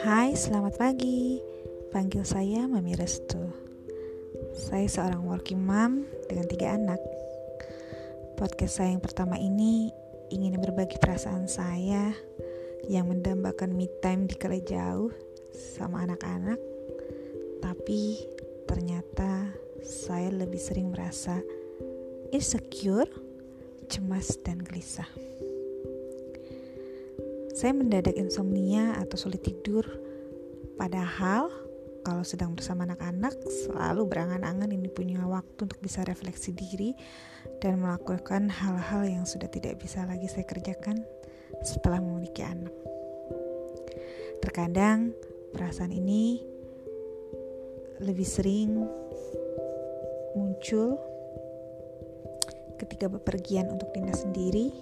[0.00, 1.36] Hai, selamat pagi.
[1.92, 3.36] Panggil saya Mami Restu.
[4.56, 6.96] Saya seorang working mom dengan tiga anak.
[8.40, 9.92] Podcast saya yang pertama ini
[10.32, 12.16] ingin berbagi perasaan saya
[12.88, 15.12] yang mendambakan me time di kala jauh
[15.52, 16.56] sama anak-anak.
[17.60, 18.24] Tapi
[18.64, 19.52] ternyata
[19.84, 21.44] saya lebih sering merasa
[22.32, 23.12] insecure,
[23.92, 25.12] cemas, dan gelisah.
[27.60, 29.84] Saya mendadak insomnia atau sulit tidur,
[30.80, 31.52] padahal
[32.00, 33.36] kalau sedang bersama anak-anak
[33.68, 36.96] selalu berangan-angan ini punya waktu untuk bisa refleksi diri
[37.60, 41.04] dan melakukan hal-hal yang sudah tidak bisa lagi saya kerjakan
[41.60, 42.72] setelah memiliki anak.
[44.40, 45.12] Terkadang
[45.52, 46.40] perasaan ini
[48.00, 48.88] lebih sering
[50.32, 50.96] muncul
[52.80, 54.72] ketika bepergian untuk dinas sendiri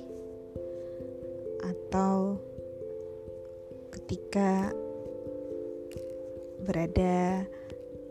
[1.67, 2.39] atau
[4.09, 4.73] ketika
[6.65, 7.45] berada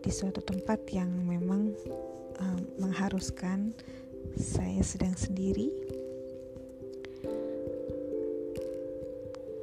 [0.05, 1.73] di suatu tempat yang memang
[2.37, 3.73] um, mengharuskan
[4.37, 5.73] saya sedang sendiri.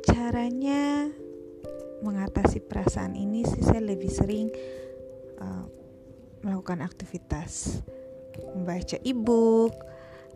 [0.02, 1.06] Caranya
[2.02, 4.50] mengatasi perasaan ini sih saya lebih sering
[5.38, 5.70] uh,
[6.42, 7.78] melakukan aktivitas
[8.58, 9.70] membaca e-book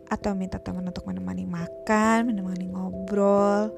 [0.07, 3.75] atau minta teman untuk menemani makan, menemani ngobrol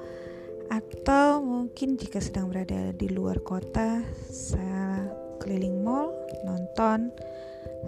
[0.72, 4.00] atau mungkin jika sedang berada di luar kota
[4.32, 5.04] saya
[5.44, 6.16] keliling mall
[6.48, 7.12] nonton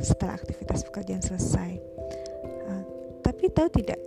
[0.04, 1.80] setelah aktivitas pekerjaan selesai.
[2.68, 2.84] Uh,
[3.24, 4.02] tapi tahu tidak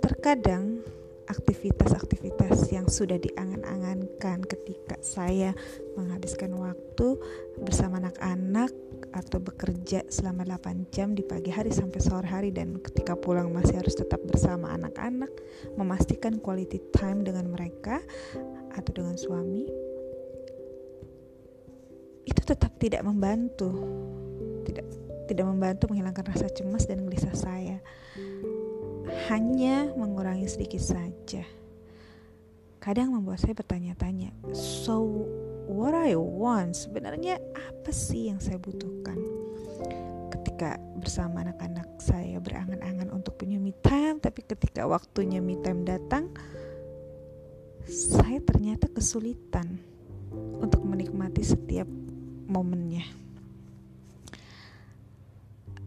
[0.00, 0.80] terkadang
[1.28, 5.54] aktivitas-aktivitas yang sudah diangan-angankan ketika saya
[5.94, 7.20] menghabiskan waktu
[7.60, 8.72] bersama anak-anak
[9.10, 13.82] atau bekerja selama 8 jam di pagi hari sampai sore hari dan ketika pulang masih
[13.82, 15.30] harus tetap bersama anak-anak,
[15.74, 17.98] memastikan quality time dengan mereka
[18.74, 19.66] atau dengan suami.
[22.22, 23.70] Itu tetap tidak membantu.
[24.62, 24.86] Tidak
[25.30, 27.78] tidak membantu menghilangkan rasa cemas dan gelisah saya.
[29.30, 31.42] Hanya mengurangi sedikit saja.
[32.80, 35.28] Kadang membuat saya bertanya-tanya, so
[35.70, 36.74] what I want.
[36.74, 39.16] Sebenarnya apa sih yang saya butuhkan?
[40.34, 46.28] Ketika bersama anak-anak saya berangan-angan untuk punya me time tapi ketika waktunya me time datang
[47.86, 49.80] saya ternyata kesulitan
[50.60, 51.88] untuk menikmati setiap
[52.50, 53.06] momennya.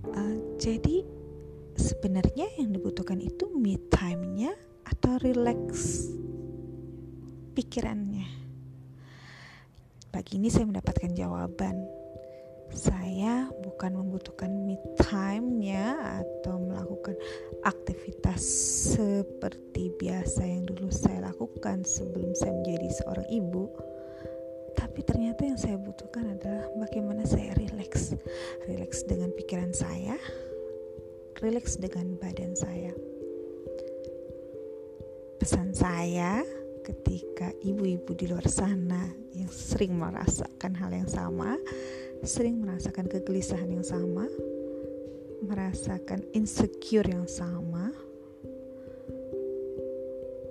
[0.04, 1.08] Uh, jadi
[1.80, 4.52] sebenarnya yang dibutuhkan itu me time-nya
[4.84, 6.04] atau relax
[7.56, 8.43] pikirannya
[10.14, 11.74] Pagi ini saya mendapatkan jawaban.
[12.70, 17.18] Saya bukan membutuhkan me time-nya atau melakukan
[17.66, 18.38] aktivitas
[18.94, 23.74] seperti biasa yang dulu saya lakukan sebelum saya menjadi seorang ibu.
[24.78, 28.14] Tapi ternyata yang saya butuhkan adalah bagaimana saya rileks.
[28.70, 30.14] Rileks dengan pikiran saya,
[31.42, 32.94] rileks dengan badan saya.
[35.42, 36.46] Pesan saya,
[36.84, 41.56] ketika ibu-ibu di luar sana yang sering merasakan hal yang sama,
[42.28, 44.28] sering merasakan kegelisahan yang sama,
[45.48, 47.96] merasakan insecure yang sama.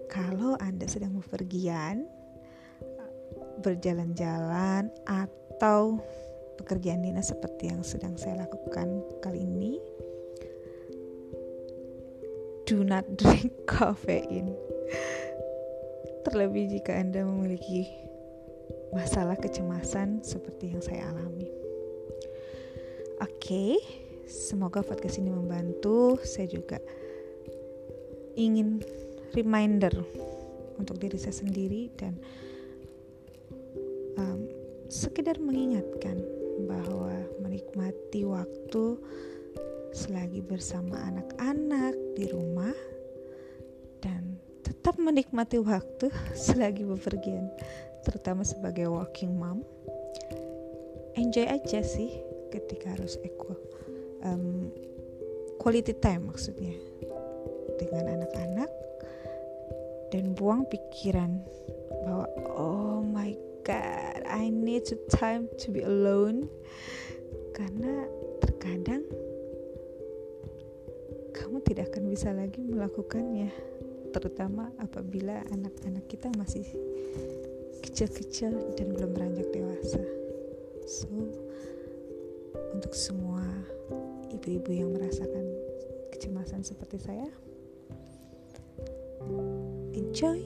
[0.08, 2.08] Kalau Anda sedang bepergian,
[3.60, 6.00] berjalan-jalan atau
[6.60, 9.76] pekerjaan dinas seperti yang sedang saya lakukan kali ini,
[12.64, 14.56] do not drink caffeine
[16.22, 17.86] terlebih jika Anda memiliki
[18.94, 21.50] masalah kecemasan seperti yang saya alami.
[23.22, 23.72] Oke, okay,
[24.26, 26.18] semoga podcast ini membantu.
[26.22, 26.78] Saya juga
[28.38, 28.80] ingin
[29.34, 29.92] reminder
[30.78, 32.16] untuk diri saya sendiri dan
[34.18, 34.46] um,
[34.88, 36.18] sekedar mengingatkan
[36.68, 39.00] bahwa menikmati waktu
[39.92, 42.72] selagi bersama anak-anak di rumah
[44.82, 47.46] tetap menikmati waktu selagi bepergian,
[48.02, 49.62] terutama sebagai working mom.
[51.14, 52.10] Enjoy aja sih
[52.50, 53.54] ketika harus equal
[54.26, 54.74] um,
[55.62, 56.74] quality time maksudnya
[57.78, 58.66] dengan anak-anak
[60.10, 61.38] dan buang pikiran
[62.02, 66.50] bahwa oh my god I need to time to be alone
[67.54, 68.10] karena
[68.42, 69.06] terkadang
[71.30, 73.54] kamu tidak akan bisa lagi melakukannya
[74.12, 76.68] terutama apabila anak-anak kita masih
[77.82, 80.04] kecil-kecil dan belum beranjak dewasa.
[80.84, 81.08] So,
[82.76, 83.42] untuk semua
[84.32, 85.44] ibu-ibu yang merasakan
[86.12, 87.28] kecemasan seperti saya,
[89.96, 90.40] enjoy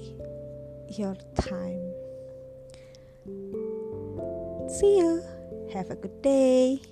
[0.95, 1.83] your time.
[4.71, 5.23] See you.
[5.75, 6.83] Have a good day.